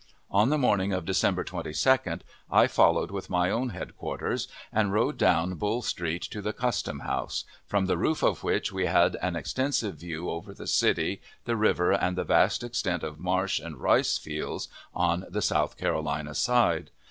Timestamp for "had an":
8.87-9.35